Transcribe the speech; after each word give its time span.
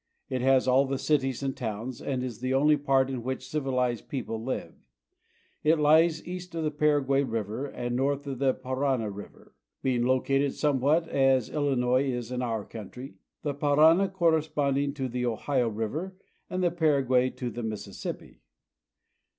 It 0.29 0.41
has 0.41 0.67
all 0.67 0.87
the 0.87 0.97
cities 0.97 1.43
and 1.43 1.55
towns, 1.55 2.01
and 2.01 2.23
is 2.23 2.39
the 2.39 2.55
only 2.55 2.75
part 2.75 3.07
in 3.07 3.21
which 3.21 3.47
civilized 3.47 4.09
people 4.09 4.41
live. 4.43 4.73
It 5.63 5.77
lies 5.77 6.27
east 6.27 6.55
of 6.55 6.63
the 6.63 6.71
Paraguay 6.71 7.21
river 7.21 7.67
and 7.67 7.95
north 7.95 8.25
of 8.25 8.39
the 8.39 8.55
Parana 8.55 9.11
river, 9.11 9.53
being 9.83 10.01
located 10.03 10.55
somewhat 10.55 11.07
as 11.07 11.51
Illinois 11.51 12.09
is 12.09 12.31
in 12.31 12.41
our 12.41 12.61
own 12.61 12.65
country, 12.69 13.13
the 13.43 13.53
Parana 13.53 14.09
corresponding 14.09 14.95
to 14.95 15.07
the 15.07 15.27
Ohio 15.27 15.69
river, 15.69 16.15
and 16.49 16.63
the 16.63 16.71
Paraguay 16.71 17.29
to 17.29 17.51
the 17.51 17.61
Mississippi. 17.61 18.41